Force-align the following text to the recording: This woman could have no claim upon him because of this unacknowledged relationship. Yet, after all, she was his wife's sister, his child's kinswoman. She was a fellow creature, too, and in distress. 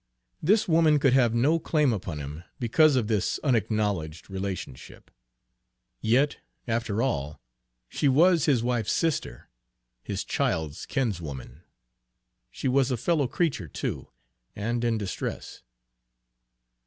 This 0.41 0.67
woman 0.67 0.97
could 0.97 1.13
have 1.13 1.35
no 1.35 1.59
claim 1.59 1.93
upon 1.93 2.17
him 2.17 2.43
because 2.59 2.95
of 2.95 3.05
this 3.07 3.37
unacknowledged 3.43 4.31
relationship. 4.31 5.11
Yet, 6.01 6.37
after 6.67 7.03
all, 7.03 7.39
she 7.87 8.07
was 8.09 8.45
his 8.45 8.63
wife's 8.63 8.91
sister, 8.93 9.47
his 10.01 10.23
child's 10.23 10.87
kinswoman. 10.87 11.61
She 12.49 12.67
was 12.67 12.89
a 12.89 12.97
fellow 12.97 13.27
creature, 13.27 13.67
too, 13.67 14.07
and 14.55 14.83
in 14.83 14.97
distress. 14.97 15.61